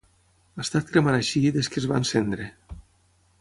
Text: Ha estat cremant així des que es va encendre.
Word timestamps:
Ha 0.55 0.63
estat 0.63 0.89
cremant 0.95 1.17
així 1.17 1.41
des 1.59 1.69
que 1.75 1.79
es 1.83 1.87
va 1.93 2.01
encendre. 2.05 2.49